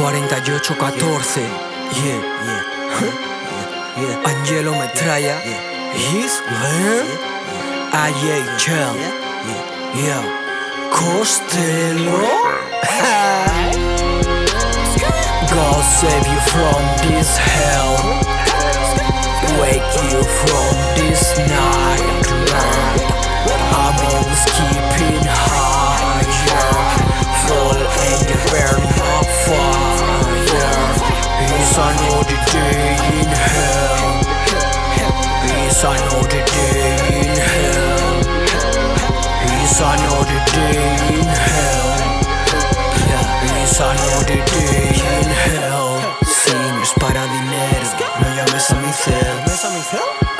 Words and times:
4814. 0.00 1.42
Yeah, 1.44 2.20
yeah. 3.96 4.28
Angelo 4.30 4.72
Metralla. 4.72 5.36
His 5.92 6.40
man. 6.48 7.06
IHL. 7.92 8.94
Yeah. 9.94 10.22
Costello. 10.92 12.20
God 15.50 15.82
save 15.98 16.26
you 16.32 16.40
from 16.52 16.80
this 17.08 17.30
hell. 17.36 17.94
Wake 19.60 19.92
you 20.12 20.22
from 20.22 20.72
this 20.96 21.22
nightmare. 21.38 22.09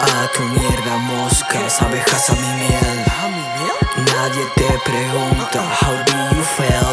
A 0.01 0.29
tu 0.33 0.43
mierda, 0.43 0.97
moscas, 0.97 1.83
abejas 1.83 2.31
a 2.31 2.35
mi 2.35 2.53
miel. 2.55 3.05
Nadie 3.97 4.47
te 4.57 4.69
pregunta, 4.85 5.61
how 5.81 5.95
do 6.05 6.37
you 6.37 6.43
feel? 6.43 6.91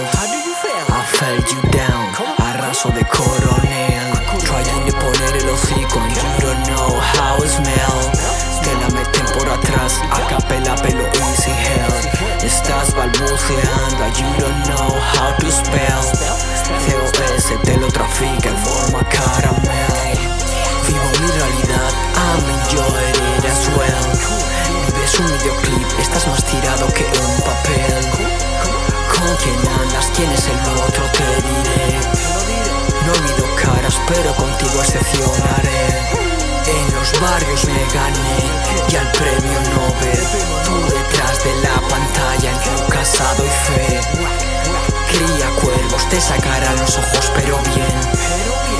I 0.90 1.04
felt 1.06 1.48
you 1.52 1.62
down, 1.72 2.06
arraso 2.38 2.90
de 2.90 3.06
coronel. 3.06 4.12
Trying 4.40 4.86
de 4.86 4.94
poner 4.94 5.36
el 5.38 5.50
hocico 5.50 6.00
and 6.00 6.16
you 6.16 6.23
don't 6.42 6.68
know 6.68 7.00
how 7.00 7.38
it 7.44 7.50
smell. 7.50 8.12
Te 8.62 8.73
la 8.76 8.90
meten 8.90 9.26
por 9.34 9.48
atrás, 9.50 10.02
a 10.12 10.28
capela, 10.28 10.76
pelo 10.76 11.08
easy 11.30 11.52
hell. 11.52 12.44
Estás 12.44 12.94
balbuceando, 12.94 14.08
you 14.20 14.28
don't 14.40 14.68
know 14.68 14.90
how 15.14 15.27
pero 34.08 34.33
contigo 34.36 34.81
excepcionaré. 34.81 35.88
En 36.67 36.95
los 36.95 37.19
barrios 37.22 37.66
me 37.66 37.86
gané 37.94 38.39
y 38.89 38.95
al 38.95 39.11
premio 39.11 39.59
Nobel. 39.75 40.19
Tú 40.66 40.75
detrás 40.94 41.44
de 41.44 41.53
la 41.61 41.80
pantalla 41.88 42.52
entre 42.52 42.85
casado 42.88 43.44
y 43.45 43.50
fe. 43.50 44.02
Cría 45.11 45.50
cuervos, 45.61 46.08
te 46.09 46.19
sacarán 46.19 46.78
los 46.80 46.97
ojos, 46.97 47.31
pero 47.35 47.58
bien. 47.75 48.02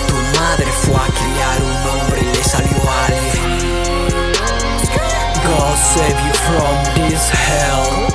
Tu 0.08 0.16
madre 0.40 0.72
fue 0.72 0.96
a 0.96 1.08
criar 1.08 1.62
un 1.62 1.78
hombre 1.92 2.22
y 2.22 2.36
le 2.36 2.44
salió 2.44 2.78
alguien. 3.06 3.48
God 5.46 5.78
save 5.94 6.20
you 6.26 6.34
from 6.48 6.76
this 6.96 7.30
hell. 7.30 8.08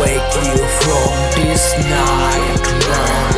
Wake 0.00 0.34
you 0.42 0.56
from 0.80 1.12
this 1.36 1.74
nightmare. 1.78 3.34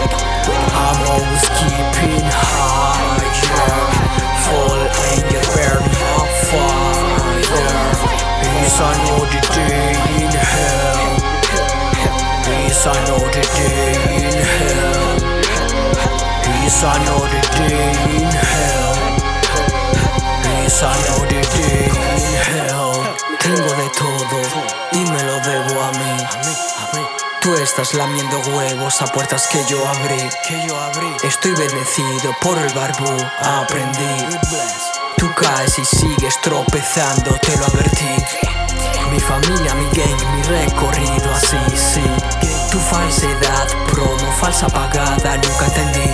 I'm 0.73 1.01
always 1.11 1.49
keeping 1.59 1.96
It's 16.77 16.85
another 16.85 17.41
day 17.57 17.89
in 18.21 18.29
hell. 18.29 18.93
Day 20.45 20.69
in 21.25 22.37
hell. 22.53 22.93
Tengo 23.41 23.73
de 23.81 23.89
todo 23.97 24.39
y 24.93 24.99
me 25.11 25.23
lo 25.25 25.41
debo 25.41 25.83
a 25.83 25.91
mí. 25.93 26.17
Tú 27.41 27.55
estás 27.55 27.95
lamiendo 27.95 28.39
huevos 28.55 29.01
a 29.01 29.07
puertas 29.07 29.47
que 29.47 29.65
yo 29.71 29.89
abrí. 29.89 30.29
Estoy 31.25 31.53
bendecido 31.53 32.37
por 32.43 32.59
el 32.59 32.71
barbú, 32.75 33.25
aprendí. 33.41 34.37
Tú 35.17 35.33
caes 35.35 35.79
y 35.79 35.85
sigues 35.87 36.39
tropezando, 36.43 37.39
te 37.39 37.57
lo 37.57 37.65
advertí. 37.65 38.17
Mi 39.11 39.19
familia, 39.19 39.75
mi 39.77 39.89
gang, 39.97 40.35
mi 40.35 40.43
recorrido 40.43 41.35
así, 41.35 41.57
sí. 41.75 42.05
Tu 42.71 42.79
falsedad, 42.79 43.67
promo, 43.91 44.31
falsa 44.39 44.67
pagada, 44.67 45.39
nunca 45.39 45.65
entendí. 45.65 46.06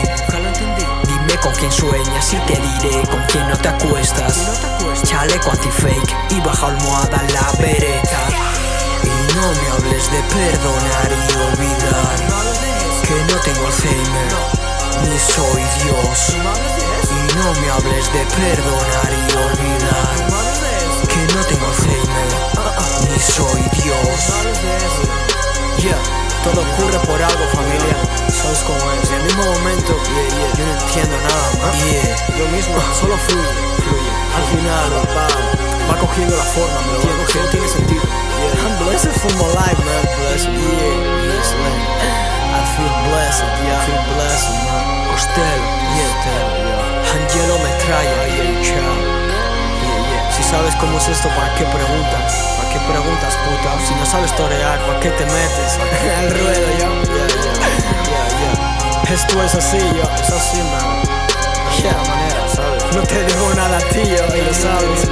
Con 1.43 1.53
quién 1.55 1.73
sueñas 1.73 2.33
y 2.33 2.37
te 2.47 2.55
diré 2.55 3.03
con 3.09 3.21
quién 3.25 3.49
no 3.49 3.57
te 3.57 3.69
acuestas. 3.69 4.61
Chaleco 5.03 5.51
anti-fake 5.51 6.15
y 6.31 6.41
baja 6.41 6.69
almohada 6.69 7.21
en 7.21 7.35
la 7.35 7.51
vereda. 7.59 8.23
Y 9.03 9.35
no 9.35 9.51
me 9.51 9.69
hables 9.71 10.11
de 10.13 10.23
perdonar 10.23 11.11
y 11.11 11.33
olvidar. 11.51 12.17
Que 13.03 13.33
no 13.33 13.41
tengo 13.41 13.67
Alzheimer, 13.67 14.33
ni 15.09 15.19
soy 15.19 15.63
Dios. 15.83 16.37
Y 17.11 17.37
no 17.37 17.61
me 17.61 17.71
hables 17.71 18.13
de 18.13 18.25
perdonar 18.25 19.11
y 19.11 19.33
olvidar. 19.37 20.17
Que 21.09 21.35
no 21.35 21.45
tengo 21.45 21.67
Alzheimer, 21.67 22.29
ni 23.11 23.19
soy 23.19 23.63
Dios. 23.83 24.31
Yeah, 25.79 25.99
todo 26.45 26.63
ocurre 26.63 26.99
por 27.01 27.21
algo, 27.21 27.45
familia. 27.53 28.22
¿Sabes 28.43 28.63
cómo 28.67 28.83
es? 28.91 29.09
En 29.09 29.15
el 29.15 29.23
mismo 29.23 29.45
momento, 29.55 29.95
yeah, 30.03 30.27
yeah, 30.35 30.51
yo 30.59 30.67
no 30.67 30.73
entiendo 30.75 31.17
nada, 31.17 31.47
man. 31.63 31.73
Yeah, 31.79 32.11
yo 32.39 32.45
mismo 32.51 32.75
solo 32.91 33.17
fluye, 33.17 33.55
fluye. 33.79 34.13
Al 34.35 34.45
final 34.51 34.91
va, 35.15 35.27
va 35.87 35.95
cogiendo 36.01 36.37
la 36.37 36.43
forma, 36.43 36.75
me 36.83 36.93
lo 36.93 36.99
va 37.07 37.25
cogiendo, 37.25 37.51
tiene 37.51 37.69
sentido. 37.69 38.03
Yeah. 38.03 38.67
I'm 38.67 38.75
blessed 38.83 39.15
for 39.15 39.31
my 39.39 39.47
life, 39.55 39.79
man. 39.87 40.03
Blessed, 40.19 40.51
yeah, 40.51 41.31
yes, 41.31 41.55
man. 41.55 41.79
I 42.03 42.67
feel 42.75 42.91
blessed, 43.07 43.47
yeah, 43.63 43.79
I 43.79 43.87
feel 43.87 44.03
blessed, 44.11 44.51
man. 44.67 44.83
Costello, 45.15 45.67
yeah, 45.95 46.11
Costello, 46.11 46.51
yeah. 46.67 47.15
Angelo 47.15 47.55
Metralla, 47.63 48.27
yeah. 48.27 48.59
Yeah, 48.59 48.91
yeah. 49.87 50.35
Si 50.35 50.43
sabes 50.43 50.75
cómo 50.83 50.99
es 50.99 51.07
esto, 51.07 51.29
¿para 51.31 51.55
qué 51.55 51.65
preguntas? 51.71 52.59
¿Para 52.59 52.69
qué 52.75 52.81
preguntas, 52.91 53.39
puta? 53.47 53.71
Si 53.87 53.95
no 53.95 54.05
sabes 54.05 54.35
torear, 54.35 54.81
¿para 54.83 54.99
qué 54.99 55.11
te 55.11 55.25
metes? 55.27 55.79
Al 56.19 56.31
ruedo, 56.35 56.69
yo. 56.81 56.91
Yeah, 57.07 57.29
yeah. 57.39 57.92
Esto 59.11 59.43
es 59.43 59.55
así, 59.55 59.79
yo. 59.79 60.03
Es 60.21 60.31
así, 60.31 60.59
man. 60.59 61.03
Yeah. 61.83 61.97
manera, 62.09 62.49
¿sabes? 62.49 62.85
No 62.95 63.03
te 63.03 63.25
digo 63.25 63.55
nada, 63.57 63.79
tío, 63.91 64.03
y 64.05 64.41
lo 64.43 64.55
sabes. 64.55 65.09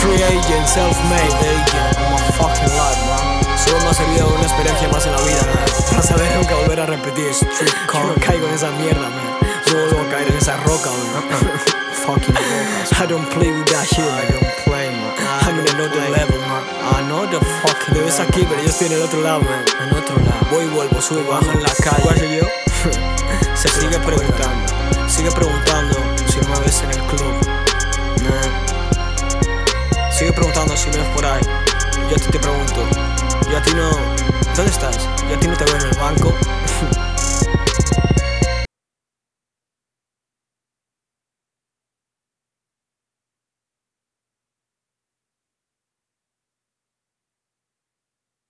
Free 0.00 0.22
agent, 0.22 0.66
self-made 0.66 1.34
agent. 1.40 1.98
I'm 1.98 2.14
a 2.14 2.18
fucking 2.32 2.72
life, 2.76 3.00
man. 3.08 3.58
Solo 3.58 3.80
me 3.80 3.88
ha 3.90 3.94
servido 3.94 4.28
una 4.28 4.42
experiencia 4.42 4.88
más 4.88 5.06
en 5.06 5.12
la 5.12 5.22
vida, 5.22 5.42
man. 5.46 5.64
Para 5.90 6.02
saber 6.02 6.36
nunca 6.36 6.54
volver 6.56 6.80
a 6.80 6.86
repetir 6.86 7.26
street. 7.28 7.72
Yo 7.92 8.04
no 8.04 8.14
caigo 8.14 8.46
en 8.48 8.54
esa 8.54 8.70
mierda, 8.72 9.08
man. 9.08 9.38
Yo 9.66 9.74
vuelvo 9.74 10.00
a 10.00 10.10
caer 10.10 10.28
en 10.28 10.36
esa 10.36 10.56
roca, 10.58 10.90
man. 10.90 11.50
fucking 12.06 12.34
rocas. 12.34 13.00
I 13.00 13.06
don't 13.06 13.28
play 13.30 13.50
with 13.50 13.66
that 13.66 13.86
shit. 13.86 14.04
I 14.04 14.26
don't 14.32 14.50
play, 14.64 14.90
man. 14.90 15.14
I'm 15.44 15.58
in 15.58 15.68
another 15.74 16.10
level, 16.10 16.38
man. 16.40 16.64
Another 17.04 17.40
fucking 17.62 17.94
Te 17.94 18.00
ves 18.02 18.20
aquí, 18.20 18.44
pero 18.48 18.62
yo 18.62 18.68
estoy 18.68 18.88
en 18.88 18.94
el 18.94 19.02
otro 19.02 19.20
lado, 19.22 19.40
man. 19.40 19.64
En 19.80 19.96
otro 19.96 20.16
lado. 20.16 20.46
Voy 20.50 20.64
y 20.64 20.68
vuelvo, 20.68 21.00
subo, 21.00 21.34
ando 21.34 21.52
en 21.52 21.62
la 21.62 21.72
calle. 21.74 22.02
¿Cuál 22.02 22.18
soy 22.18 22.36
yo? 22.36 22.69
Sigue 24.00 24.16
preguntando. 24.16 25.08
Sigue 25.08 25.30
preguntando 25.30 25.94
si 26.26 26.40
no 26.40 26.48
me 26.48 26.60
ves 26.60 26.82
en 26.82 26.90
el 26.90 27.02
club. 27.02 27.34
Nah. 28.22 28.48
Sigue 30.10 30.32
preguntando 30.32 30.74
si 30.74 30.88
me 30.88 30.96
ves 30.96 31.08
por 31.08 31.26
ahí. 31.26 31.42
Yo 32.08 32.16
a 32.16 32.18
ti 32.18 32.30
te 32.30 32.38
pregunto. 32.38 32.88
Yo 33.50 33.58
a 33.58 33.62
ti 33.62 33.74
no. 33.74 33.90
¿Dónde 34.56 34.70
estás? 34.70 35.06
Yo 35.28 35.36
a 35.36 35.38
ti 35.38 35.48
no 35.48 35.56
te 35.56 35.64
veo 35.64 35.76
en 35.76 35.86
el 35.86 35.98
banco. 35.98 36.34